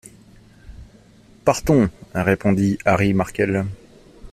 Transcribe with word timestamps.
Partons», 1.45 1.91
répondit 2.15 2.79
Harry 2.85 3.13
Markel. 3.13 3.65